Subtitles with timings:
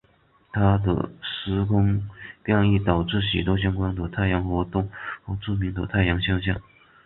[0.51, 2.09] 他的时空
[2.41, 4.89] 变异导致许多相关的太阳活动
[5.23, 6.59] 和著名的太阳现象。